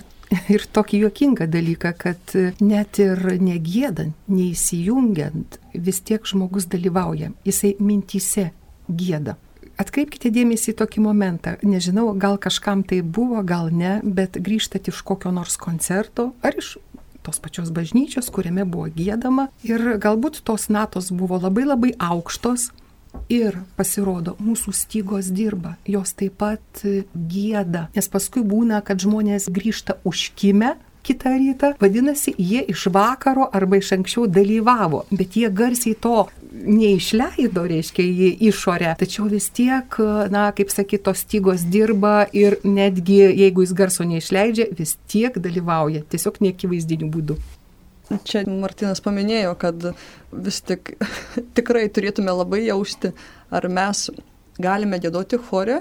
[0.54, 8.50] ir tokį juokingą dalyką, kad net ir negėdant, neįsijungiant, vis tiek žmogus dalyvauja, jisai mintise
[8.88, 9.36] gėda.
[9.76, 11.52] Atkreipkite dėmesį į tokį momentą.
[11.60, 16.78] Nežinau, gal kažkam tai buvo, gal ne, bet grįžtat iš kokio nors koncerto ar iš
[17.26, 22.70] tos pačios bažnyčios, kuriame buvo gėdama ir galbūt tos natos buvo labai labai aukštos.
[23.32, 26.82] Ir pasirodo, mūsų stygos dirba, jos taip pat
[27.14, 30.76] gėda, nes paskui būna, kad žmonės grįžta užkime
[31.06, 36.26] kitą rytą, vadinasi, jie iš vakaro arba iš anksčiau dalyvavo, bet jie garsiai to
[36.56, 39.98] neišleido, reiškia, į išorę, tačiau vis tiek,
[40.32, 46.02] na, kaip sakyt, tos stygos dirba ir netgi jeigu jis garso neišleidžia, vis tiek dalyvauja,
[46.10, 47.38] tiesiog neakivaizdiniu būdu.
[48.06, 49.88] Čia Martinas paminėjo, kad
[50.30, 50.94] vis tik
[51.58, 53.10] tikrai turėtume labai jausti,
[53.50, 54.06] ar mes
[54.62, 55.80] galime gėdoti chore,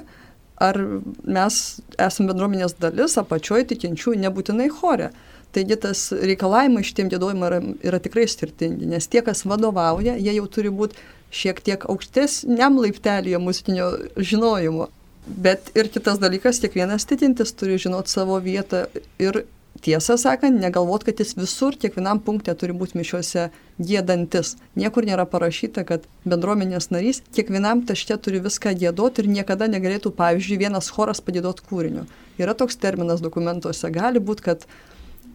[0.62, 0.80] ar
[1.22, 1.62] mes
[2.02, 5.12] esame bendruomenės dalis, apačioje tikinčių, nebūtinai chore.
[5.56, 10.48] Taigi tas reikalavimai šitiem gėdojimam yra, yra tikrai skirtingi, nes tie, kas vadovauja, jie jau
[10.52, 11.00] turi būti
[11.36, 14.90] šiek tiek aukštesniam laiptelėje muzikinio žinojimo.
[15.26, 18.86] Bet ir kitas dalykas, kiekvienas tikintis turi žinoti savo vietą
[19.22, 19.46] ir
[19.84, 24.56] tiesą sakant, negalvot, kad jis visur, kiekvienam punktė turi būti mišiuose gėdantis.
[24.80, 30.62] Niekur nėra parašyta, kad bendruomenės narys kiekvienam tašte turi viską gėdoti ir niekada negalėtų, pavyzdžiui,
[30.64, 32.06] vienas choras padėdoti kūriniu.
[32.40, 33.92] Yra toks terminas dokumentuose.
[33.92, 34.66] Gali būti, kad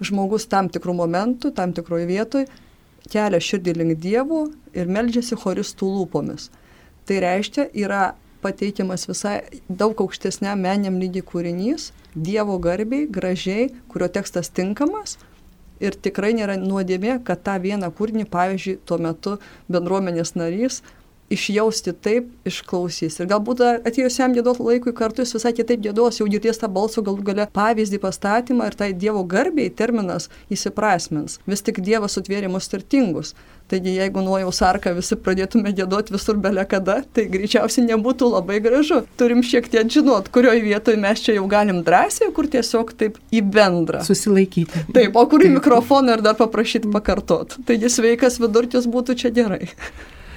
[0.01, 2.49] žmogus tam tikrų momentų, tam tikroje vietoje
[3.11, 4.43] kelia širdį link dievų
[4.77, 6.51] ir meldžiasi choristų lūpomis.
[7.09, 14.51] Tai reiškia, yra pateikiamas visai daug aukštesniam meniniam lygiai kūrinys, Dievo garbiai, gražiai, kurio tekstas
[14.51, 15.19] tinkamas.
[15.81, 19.37] Ir tikrai nėra nuodėmė, kad tą vieną kūrinį, pavyzdžiui, tuo metu
[19.71, 20.81] bendruomenės narys
[21.31, 23.21] išjausti taip, išklausys.
[23.23, 27.25] Ir galbūt atėjusiam gėdos laikui kartu jis visai kitaip gėdos, jau girdės tą balsų galų
[27.31, 31.39] gale pavyzdį pastatymą ir tai Dievo garbiai terminas įsiprasmins.
[31.47, 33.35] Vis tik Dievas sutvėrė mus turtingus.
[33.71, 39.05] Taigi jeigu nuojaus arką visi pradėtume gėdoti visur belė kada, tai greičiausiai nebūtų labai gražu.
[39.21, 43.45] Turim šiek tiek žinot, kurioje vietoje mes čia jau galim drąsiai, kur tiesiog taip į
[43.47, 44.03] bendrą.
[44.03, 44.89] Susilaikyti.
[44.97, 47.61] Taip, o kur į mikrofoną ir dar paprašyti pakartot.
[47.69, 49.69] Taigi sveikas vidurkis būtų čia gerai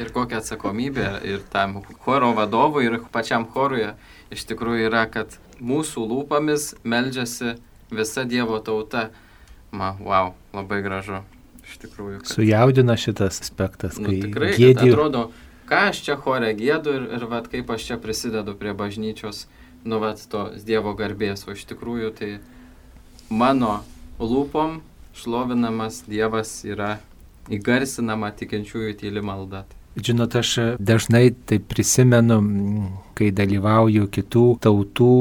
[0.01, 3.91] ir kokia atsakomybė ir tam choro vadovui, ir pačiam chorui
[4.33, 7.57] iš tikrųjų yra, kad mūsų lūpomis meldžiasi
[7.93, 9.09] visa Dievo tauta.
[9.73, 11.23] Ma, wow, labai gražu.
[11.63, 12.21] Iš tikrųjų.
[12.21, 12.31] Kad...
[12.33, 13.97] Sujaudina šitas aspektas.
[14.01, 14.91] Nu, tikrai, gėdį...
[14.91, 15.27] atrodo,
[15.69, 19.45] ką aš čia chore gėdu ir, ir vat, kaip aš čia prisidedu prie bažnyčios,
[19.85, 21.47] nu, vat, to Dievo garbės.
[21.47, 22.31] O iš tikrųjų tai
[23.33, 23.79] mano
[24.21, 24.81] lūpom
[25.17, 26.97] šlovinamas Dievas yra
[27.53, 29.63] įgarsinama tikinčiųjų tyli malda.
[29.93, 32.39] Žinot, aš dažnai tai prisimenu,
[33.17, 35.15] kai dalyvauju kitų tautų,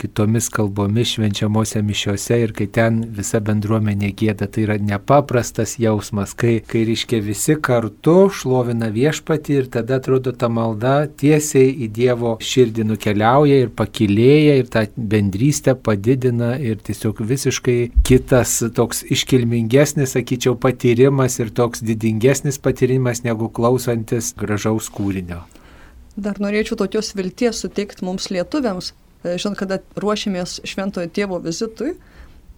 [0.00, 6.58] kitomis kalbomis švenčiamosiose mišiose ir kai ten visa bendruomenė gėda, tai yra nepaprastas jausmas, kai,
[6.66, 12.86] kai reiškia visi kartu šlovina viešpatį ir tada atrodo ta malda tiesiai į Dievo širdį
[12.88, 21.38] nukeliauja ir pakilėja ir tą bendrystę padidina ir tiesiog visiškai kitas toks iškilmingesnis, sakyčiau, patyrimas
[21.42, 25.42] ir toks didingesnis patyrimas negu klausant klausantis gražaus kūrinio.
[26.16, 28.92] Dar norėčiau tokios vilties suteikti mums lietuviams.
[29.22, 31.94] E, žinot, kada ruošėmės šventojo tėvo vizitui,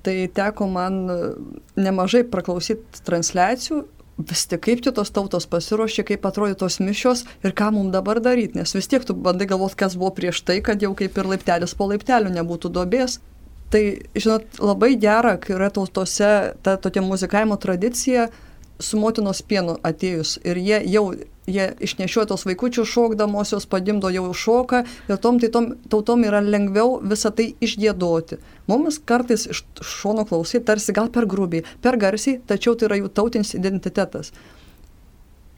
[0.04, 1.18] tai teko man e,
[1.78, 3.84] nemažai praklausyti transliacijų,
[4.18, 8.58] vis tik kaip tos tautos pasiruošė, kaip atrodė tos mišios ir ką mums dabar daryti,
[8.58, 11.74] nes vis tiek tu bandai galvoti, kas buvo prieš tai, kad jau kaip ir laiptelis
[11.74, 13.20] po laiptelio nebūtų dobės.
[13.74, 13.82] Tai,
[14.14, 18.28] žinot, labai gera, kai yra tautose ta tokia muzikavimo tradicija,
[18.80, 21.06] su motinos pienu atėjus ir jie jau
[21.46, 26.98] jie išnešioja tos vaikučių šokdamosios, padimdo jau šoką ir tom tai tom tautom yra lengviau
[27.04, 28.40] visą tai išgėdoti.
[28.70, 33.12] Mums kartais iš šono klausyti tarsi gal per grubiai, per garsiai, tačiau tai yra jų
[33.12, 34.32] tautinis identitetas.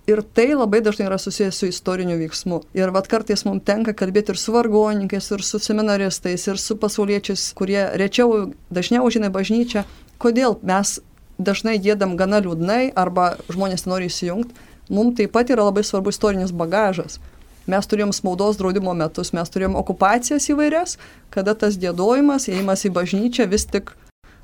[0.07, 2.61] Ir tai labai dažnai yra susijęs su istoriniu veiksmu.
[2.79, 7.49] Ir vad kartais mums tenka kalbėti ir su vargoninkais, ir su seminaristais, ir su pasauliečiais,
[7.59, 9.83] kurie rečiau, dažniau žino bažnyčią,
[10.23, 11.01] kodėl mes
[11.39, 14.55] dažnai gėdam gana liūdnai arba žmonės nenori įsijungti,
[14.89, 17.21] mums taip pat yra labai svarbu istorinis bagažas.
[17.67, 20.97] Mes turėjom spaudos draudimo metus, mes turėjom okupacijas įvairias,
[21.35, 23.91] kada tas gėdojimas, įėjimas į bažnyčią vis tik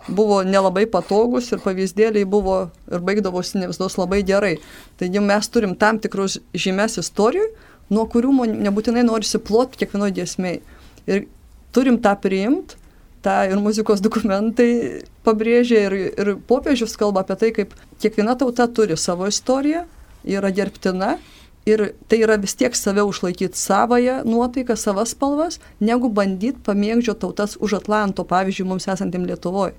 [0.09, 2.57] buvo nelabai patogus ir pavyzdėliai buvo
[2.91, 4.57] ir baigdavosi ne visos labai gerai.
[4.99, 7.47] Taigi mes turim tam tikrus žymės istorijų,
[7.95, 10.59] nuo kurių nebūtinai norisi ploti kiekvienoje dėsmei.
[11.07, 11.27] Ir
[11.75, 12.82] turim tą priimti,
[13.23, 18.99] tą ir muzikos dokumentai pabrėžia ir, ir popiežius kalba apie tai, kaip kiekviena tauta turi
[18.99, 19.85] savo istoriją,
[20.27, 21.17] yra gerbtina
[21.67, 27.57] ir tai yra vis tiek save užlaikyti savoje nuotaiką, savas spalvas, negu bandyti pamėgdžio tautas
[27.61, 29.77] už Atlanto, pavyzdžiui, mums esantiem Lietuvoje.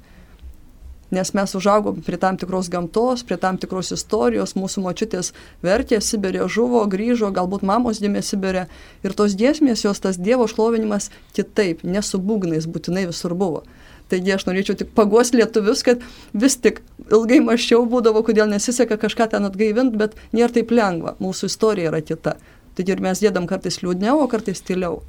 [1.13, 5.29] Nes mes užaugom prie tam tikros gamtos, prie tam tikros istorijos, mūsų močiutės
[5.61, 8.65] vertė Sibirė žuvo, grįžo, galbūt mamos gimė Sibirė.
[9.05, 13.61] Ir tos giesmės, jos tas Dievo šlovinimas kitaip, nesubūgnais būtinai visur buvo.
[14.09, 16.01] Taigi aš norėčiau tik paguos lietuvius, kad
[16.33, 21.51] vis tik ilgai maščiau būdavo, kodėl nesiseka kažką ten atgaivinti, bet nėra taip lengva, mūsų
[21.51, 22.35] istorija yra kita.
[22.73, 25.03] Taigi ir mes dėdam kartais liūdniau, o kartais tyliau.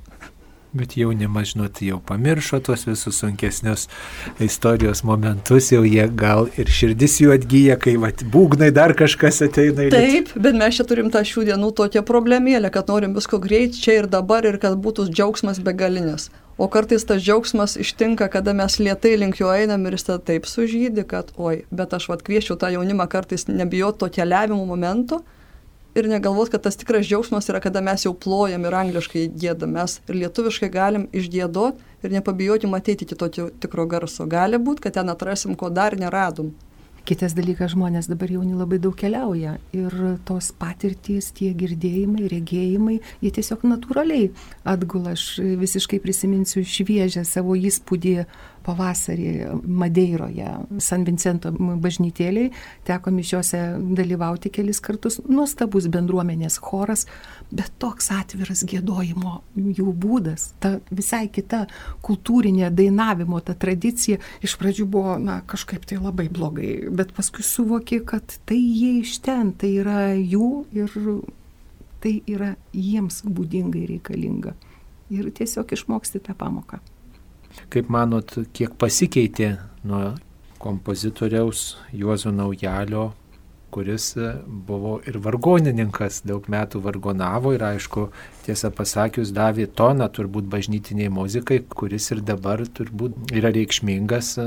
[0.74, 3.84] Bet jaunimas, žinot, jau pamiršo tuos visus sunkesnius
[4.42, 9.86] istorijos momentus, jau jie gal ir širdis jų atgyja, kai vat, būgnai dar kažkas ateina
[9.86, 13.78] į Taip, bet mes čia turim tą šių dienų tokią problemėlę, kad norim visko greit
[13.78, 16.32] čia ir dabar ir kad būtų džiaugsmas begalinis.
[16.58, 20.50] O kartais tas džiaugsmas ištinka, kada mes lietai link jo einam ir jis tada taip
[20.50, 25.22] sužydė, kad oi, bet aš vad kvieščiau tą jaunimą kartais nebijoti to keliavimo momento
[25.94, 29.74] ir negalvot, kad tas tikras džiaugsmas yra, kada mes jau plojam ir angliškai gėdam.
[29.78, 33.30] Mes ir lietuviškai galim išgėdot ir nepabijoti matyti iki to
[33.62, 34.26] tikro garso.
[34.30, 36.52] Gali būti, kad ten atrasim, ko dar neradom.
[37.04, 43.32] Kitas dalykas, žmonės dabar jauni labai daug keliauja ir tos patirtys, tie girdėjimai, regėjimai, jie
[43.36, 44.30] tiesiog natūraliai
[44.64, 45.12] atgula.
[45.12, 48.14] Aš visiškai prisiminsiu šviežią savo įspūdį
[48.64, 50.48] pavasarį Madeiroje,
[50.82, 52.50] San Vincento bažnytėliai,
[52.88, 53.60] teko mišiuose
[53.98, 57.06] dalyvauti kelis kartus, nuostabus bendruomenės choras,
[57.54, 59.36] bet toks atviras gėdojimo
[59.78, 61.64] jų būdas, ta visai kita
[62.04, 68.00] kultūrinė dainavimo, ta tradicija iš pradžių buvo, na, kažkaip tai labai blogai, bet paskui suvoki,
[68.04, 70.98] kad tai jie iš ten, tai yra jų ir
[72.04, 74.52] tai yra jiems būdingai reikalinga.
[75.14, 76.80] Ir tiesiog išmoksti tą pamoką.
[77.72, 80.14] Kaip manot, kiek pasikeitė nuo
[80.62, 83.12] kompozitoriaus Juozo Naujalio,
[83.74, 84.12] kuris
[84.46, 88.04] buvo ir vargonininkas, daug metų vargonavo ir aišku,
[88.46, 94.46] tiesą pasakius, davė toną turbūt bažnytiniai muzikai, kuris ir dabar turbūt yra reikšmingas e,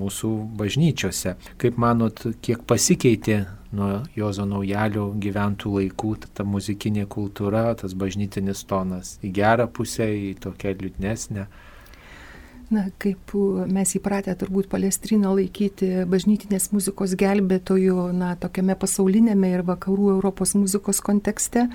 [0.00, 1.36] mūsų bažnyčiose.
[1.60, 3.42] Kaip manot, kiek pasikeitė
[3.76, 10.36] nuo Jozo Naujalio gyventų laikų ta muzikinė kultūra, tas bažnytinis tonas į gerą pusę, į
[10.46, 11.50] tokią liūdnesnę?
[12.66, 13.30] Na, kaip
[13.70, 20.98] mes įpratę turbūt Palestriną laikyti bažnytinės muzikos gelbėtojų, na, tokiame pasaulinėme ir vakarų Europos muzikos
[21.04, 21.68] kontekste,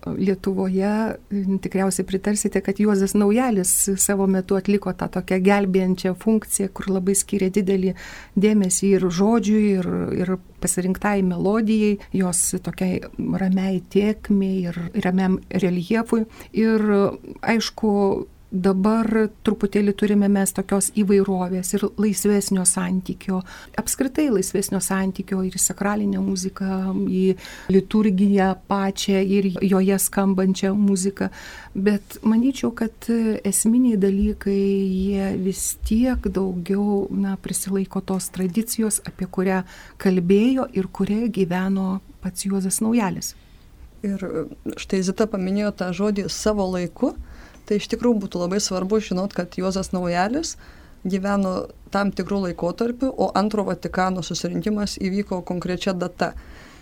[0.00, 1.18] Lietuvoje
[1.60, 7.50] tikriausiai pritarsite, kad Juozas Naujalis savo metu atliko tą tokią gelbėjančią funkciją, kur labai skiria
[7.52, 7.92] didelį
[8.40, 9.90] dėmesį ir žodžiui, ir,
[10.22, 13.02] ir pasirinktai melodijai, jos tokiai
[13.42, 16.24] ramiai tiekmiai ir ramiam reljefui.
[16.56, 16.86] Ir
[17.44, 17.90] aišku,
[18.50, 19.06] dabar
[19.46, 23.40] truputėlį turime mes tokios įvairovės ir laisvesnio santykio,
[23.78, 27.36] apskritai laisvesnio santykio ir į sakralinę muziką, į
[27.70, 31.30] liturgiją pačią ir joje skambančią muziką.
[31.74, 33.06] Bet manyčiau, kad
[33.46, 39.62] esminiai dalykai jie vis tiek daugiau na, prisilaiko tos tradicijos, apie kurią
[40.02, 43.36] kalbėjo ir kurioje gyveno pats Juozas Naujalis.
[44.02, 44.22] Ir
[44.80, 47.14] štai Zita paminėjo tą žodį savo laiku
[47.70, 50.56] tai iš tikrųjų būtų labai svarbu žinot, kad Juozas Naujalis
[51.06, 56.34] gyveno tam tikrų laikotarpių, o antro Vatikano susirinkimas įvyko konkrečia data.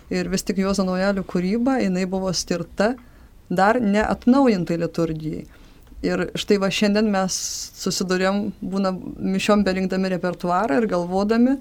[0.09, 2.95] Ir vis tik Juozo Naujalio kūryba, jinai buvo skirta
[3.49, 5.45] dar neatnaujintai liturgijai.
[6.05, 7.35] Ir štai va šiandien mes
[7.77, 11.57] susidurėm, būna mišiom berinkdami repertuarą ir galvodami,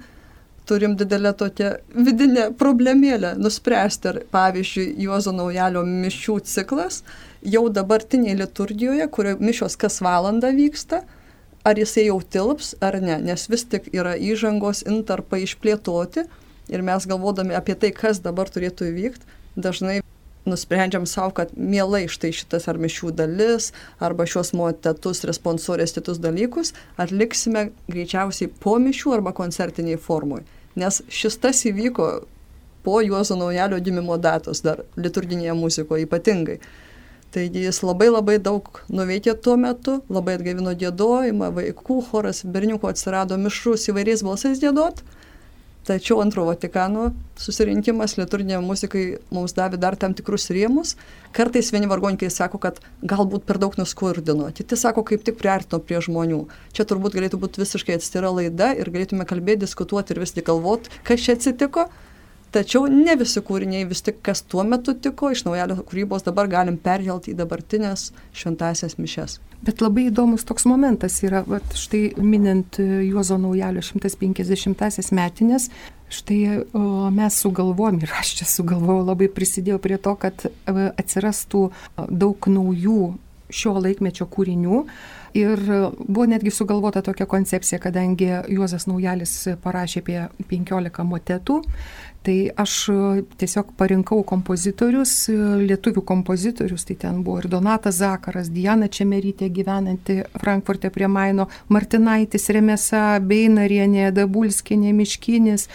[0.69, 7.03] turim didelę tokią vidinę problemėlę nuspręsti, ar pavyzdžiui Juozo Naujalio mišių ciklas
[7.43, 11.03] jau dabartinėje liturgijoje, kurio mišios kas valandą vyksta,
[11.65, 16.27] ar jisai jau tilps ar ne, nes vis tik yra įžangos intarpai išplėtoti
[16.69, 20.01] ir mes galvodami apie tai, kas dabar turėtų įvykti, dažnai
[20.49, 26.73] nusprendžiam savo, kad mielai štai šitas ar mišių dalis, arba šios motetus, responsorės kitus dalykus
[26.97, 30.45] atliksime greičiausiai po mišių arba koncertiniai formui.
[30.79, 32.09] Nes šis tas įvyko
[32.87, 36.61] po Juozo Naujalio gimimo datos dar liturginėje muzikoje ypatingai.
[37.35, 43.37] Taigi jis labai labai daug nuveikė tuo metu, labai atgaivino gėdojimą, vaikų choras, berniukų atsirado
[43.41, 45.03] mišrus įvairiais balsais gėdot.
[45.89, 47.07] Tačiau antro Vatikano
[47.41, 50.97] susirinkimas liturginė muzikai mums davė dar tam tikrus rėmus.
[51.37, 56.03] Kartais vieni vargonininkai sako, kad galbūt per daug nuskurdino, kiti sako, kaip tik priartino prie
[56.05, 56.43] žmonių.
[56.77, 60.93] Čia turbūt galėtų būti visiškai atstira laida ir galėtume kalbėti, diskutuoti ir vis tik galvoti,
[61.09, 61.89] kas čia atsitiko.
[62.59, 66.75] Tačiau ne visi kūriniai vis tik, kas tuo metu tiko, iš naujalio kūrybos dabar galim
[66.83, 69.37] perkelti į dabartinės šventasias mišes.
[69.63, 75.69] Bet labai įdomus toks momentas yra, vat, štai minint Juozo naujalio 150-asias metinės,
[76.11, 76.83] štai o,
[77.15, 80.51] mes sugalvojom ir aš čia sugalvojau, labai prisidėjau prie to, kad e,
[80.99, 81.69] atsirastų
[82.11, 83.01] daug naujų
[83.55, 84.83] šio laikmečio kūrinių.
[85.37, 85.61] Ir
[86.01, 90.19] buvo netgi sugalvota tokia koncepcija, kadangi Juozas Naujalis parašė apie
[90.49, 91.59] 15 motetų,
[92.27, 92.95] Tai aš e,
[93.41, 95.37] tiesiog parinkau kompozitorius, e,
[95.69, 102.51] lietuvių kompozitorius, tai ten buvo ir Donatas Zakaras, Diana Čemerytė gyvenanti Frankfurte prie Maino, Martinaitis
[102.55, 105.69] Remesa, Beinarienė, Dabulskinė, Miškinis,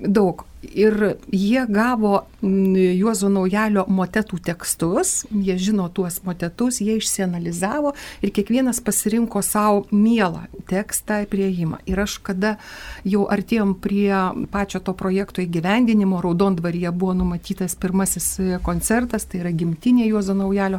[0.00, 0.46] daug.
[0.62, 7.92] Ir jie gavo Juozo Naujalio motetų tekstus, jie žino tuos motetus, jie išsianalizavo
[8.22, 11.80] ir kiekvienas pasirinko savo mielą tekstą prieimą.
[11.90, 12.56] Ir aš kada
[13.02, 14.14] jau artėjom prie
[14.54, 20.78] pačio to projekto įgyvendinimo, Raudondvaryje buvo numatytas pirmasis koncertas, tai yra gimtinė Juozo Naujalio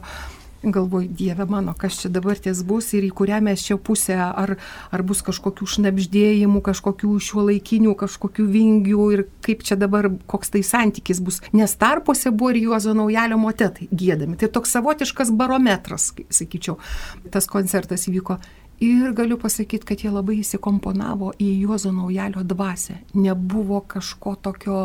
[0.64, 4.56] galvoju, Dieve mano, kas čia dabar ties bus ir į kurią mes čia pusę, ar,
[4.94, 10.64] ar bus kažkokių šnapždėjimų, kažkokių šiuo laikinių, kažkokių vingių ir kaip čia dabar, koks tai
[10.64, 11.42] santykis bus.
[11.54, 14.40] Nes tarpuose buvo ir Juozo naujalio motetai gėdami.
[14.40, 16.80] Tai toks savotiškas barometras, sakyčiau.
[17.34, 18.40] Tas koncertas įvyko
[18.80, 22.98] Ir galiu pasakyti, kad jie labai įsikomponavo į Juozo naujalio dvasę.
[23.14, 24.80] Nebuvo kažko tokio,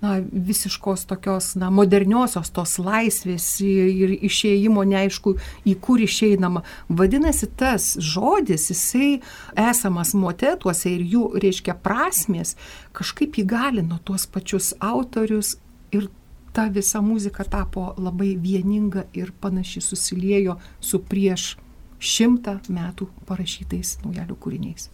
[0.00, 5.36] na, visiškos tokios, na, moderniosios tos laisvės ir išėjimo neaišku,
[5.68, 6.64] į kur išeinama.
[6.88, 9.20] Vadinasi, tas žodis, jisai
[9.60, 12.56] esamas motetuose ir jų, reiškia, prasmės,
[12.96, 15.58] kažkaip įgalino tuos pačius autorius
[15.92, 16.08] ir
[16.54, 21.56] ta visa muzika tapo labai vieninga ir panaši susiliejo su prieš
[22.04, 24.90] šimtą metų parašytais naujelių kūriniais.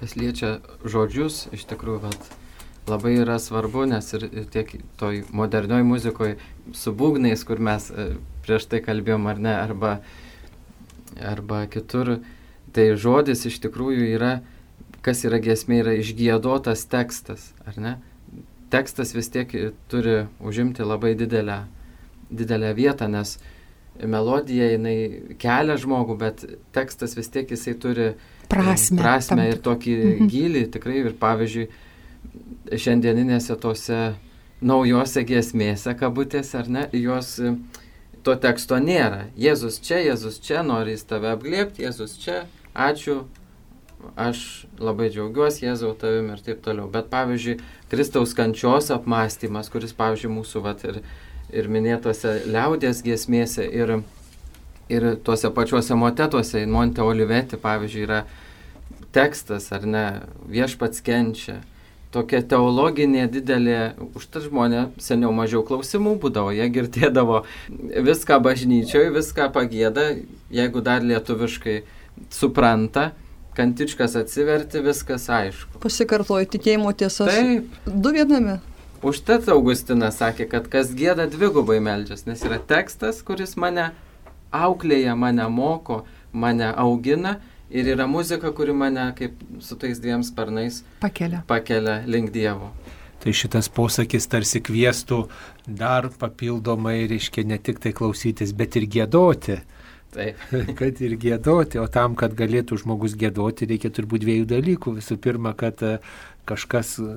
[0.00, 2.30] Kas liečia žodžius, iš tikrųjų, vat,
[2.88, 6.38] labai yra svarbu, nes ir, ir tiek toj modernioj muzikoje
[6.76, 8.12] su būgnais, kur mes e,
[8.44, 9.92] prieš tai kalbėjom ar ne, arba,
[11.32, 12.18] arba kitur,
[12.74, 14.32] tai žodis iš tikrųjų yra,
[15.04, 17.96] kas yra gesmė, yra išgėdotas tekstas, ar ne?
[18.70, 19.50] Tekstas vis tiek
[19.90, 21.64] turi užimti labai didelę,
[22.30, 23.38] didelę vietą, nes
[24.08, 24.96] melodija jinai
[25.40, 26.44] kelia žmogų, bet
[26.76, 28.08] tekstas vis tiek jisai turi
[28.50, 30.30] prasme, prasme ir tokį mhm.
[30.32, 31.00] gilį tikrai.
[31.04, 31.68] Ir pavyzdžiui,
[32.70, 34.00] šiandieninėse tose
[34.60, 37.38] naujose giesmėse, kabutėse, ar ne, jos
[38.26, 39.26] to teksto nėra.
[39.40, 42.42] Jėzus čia, Jėzus čia, nori jis tave apglėpti, Jėzus čia,
[42.76, 43.22] ačiū,
[44.20, 46.88] aš labai džiaugiuosi Jėzau tavim ir taip toliau.
[46.92, 47.58] Bet pavyzdžiui,
[47.92, 51.00] Kristaus kančios apmąstymas, kuris, pavyzdžiui, mūsų vat, ir
[51.52, 54.00] ir minėtose liaudės giesmėse, ir,
[54.92, 58.22] ir tuose pačiuose motetuose, Monte Oliveti, pavyzdžiui, yra
[59.14, 60.06] tekstas, ar ne,
[60.50, 61.60] viešpats kenčia.
[62.10, 67.44] Tokia teologinė didelė, užtat žmonė seniau mažiau klausimų būdavo, jie girdėdavo
[68.08, 70.08] viską bažnyčioje, viską pagėda,
[70.50, 71.76] jeigu dar lietuviškai
[72.34, 73.12] supranta,
[73.54, 75.78] kantičkas atsiverti, viskas aišku.
[75.82, 77.30] Pasikartoju tikėjimo tiesas.
[77.30, 77.78] Taip.
[77.86, 78.58] Du viename.
[79.00, 83.90] Užtat Augustinas sakė, kad kas gėda dvigubai meldžias, nes yra tekstas, kuris mane
[84.52, 87.38] auklėja, mane moko, mane augina
[87.70, 92.74] ir yra muzika, kuri mane kaip su tais dviem sparnais pakelia, pakelia link Dievo.
[93.20, 95.22] Tai šitas posakis tarsi kvieštų
[95.80, 99.60] dar papildomai, reiškia, ne tik tai klausytis, bet ir gėdoti.
[100.10, 100.40] Taip.
[100.80, 104.96] kad ir gėdoti, o tam, kad galėtų žmogus gėdoti, reikia turbūt dviejų dalykų.
[104.98, 105.84] Visų pirma, kad
[106.48, 107.10] kažkas e,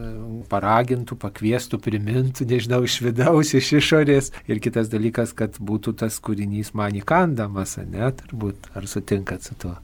[0.51, 4.31] paragintų, pakviestų, primintų, nežinau, iš vidaus, iš išorės.
[4.49, 9.75] Ir kitas dalykas, kad būtų tas kūrinys man įkandamas, ne, turbūt, ar sutinkat su tuo?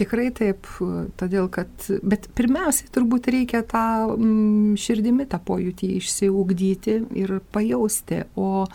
[0.00, 0.68] Tikrai taip,
[1.20, 3.84] todėl kad, bet pirmiausiai turbūt reikia tą
[4.14, 8.66] mm, širdimi tą pojūtį išsiugdyti ir pajausti, o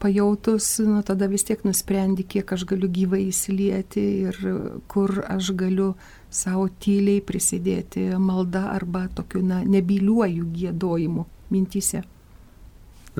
[0.00, 4.40] pajautus, nu, tada vis tiek nusprendi, kiek aš galiu gyvai įsilieti ir
[4.88, 5.92] kur aš galiu
[6.30, 12.02] savo tyliai prisidėti malda arba tokiu na, nebyliuoju gėdojimu mintise.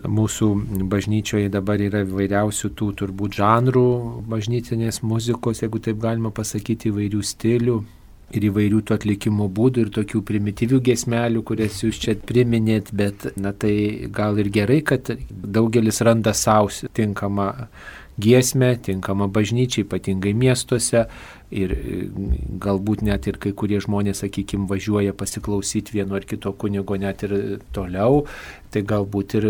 [0.01, 0.47] Mūsų
[0.89, 3.87] bažnyčioje dabar yra įvairiausių tų turbūt žanrų
[4.31, 7.81] bažnytinės muzikos, jeigu taip galima pasakyti, įvairių stilių
[8.31, 13.51] ir įvairių tų atlikimo būdų ir tokių primityvių gesmelių, kurias jūs čia priminėt, bet na
[13.51, 17.51] tai gal ir gerai, kad daugelis randa savo tinkamą
[18.21, 21.07] giesmę, tinkamą bažnyčiai, ypatingai miestuose,
[21.51, 21.99] ir e,
[22.63, 27.35] galbūt net ir kai kurie žmonės, sakykime, važiuoja pasiklausyti vieno ar kito kunigo net ir
[27.75, 28.25] toliau,
[28.71, 29.47] tai galbūt ir,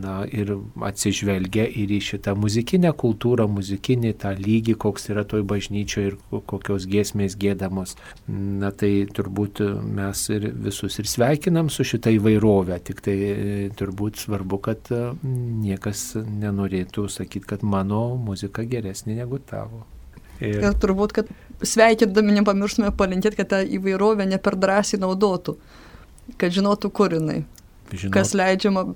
[0.00, 0.54] na, ir
[0.88, 6.16] atsižvelgia ir į šitą muzikinę kultūrą, muzikinį tą lygį, koks yra toj bažnyčioje ir
[6.48, 7.96] kokios giesmės gėdamos.
[8.26, 9.60] Na tai turbūt
[9.96, 15.02] mes ir visus ir sveikinam su šitą įvairovę, tik tai e, turbūt svarbu, kad e,
[15.66, 19.84] niekas nenorėtų sakyti, kad mano muzika geresnė negu tavo.
[20.40, 21.30] Ir, ir turbūt, kad
[21.64, 25.56] sveikindami nepamirštume palinkėti, kad tą įvairovę ne per drąsiai naudotų,
[26.40, 27.42] kad žinotų, kur jinai.
[27.92, 28.12] Žinot.
[28.16, 28.88] Kas leidžiama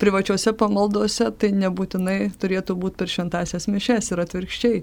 [0.00, 4.82] privačiuose pamaldose, tai nebūtinai turėtų būti per šventasias mišes ir atvirkščiai.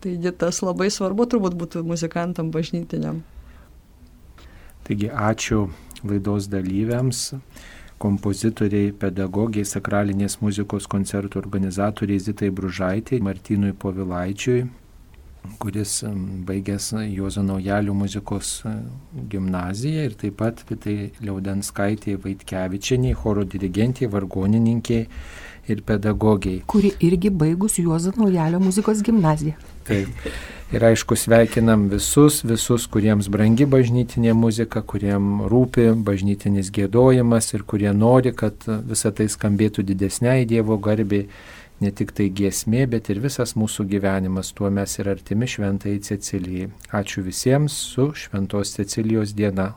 [0.00, 3.22] Taigi tas labai svarbu turbūt būtų muzikantam bažnytiniam.
[4.86, 5.66] Taigi ačiū
[6.04, 7.30] laidos dalyviams
[8.00, 14.62] kompozitoriai, pedagogiai, sakralinės muzikos koncertų organizatoriai Zitai Bružaitai, Martynui Povilaičiui,
[15.60, 16.00] kuris
[16.46, 18.74] baigęs Juozo Naujalių muzikos e,
[19.32, 25.00] gimnaziją ir taip pat Vitai Liaudenskaitė Vaitkevičianiai, choro dirigentė, vargonininkė
[25.70, 26.62] ir pedagogiai.
[26.70, 29.58] Kuri irgi baigus Juozo Naujalio muzikos gimnaziją.
[29.88, 30.32] Taip.
[30.70, 37.90] Ir aišku, sveikinam visus, visus, kuriems brangi bažnytinė muzika, kuriem rūpi bažnytinis gėdojimas ir kurie
[37.90, 41.26] nori, kad visą tai skambėtų didesniai Dievo garbiai
[41.80, 44.52] ne tik tai giesmė, bet ir visas mūsų gyvenimas.
[44.56, 46.70] Tuo mes ir artimi šventai Cecilijai.
[46.92, 49.72] Ačiū visiems su Šventos Cecilijos diena.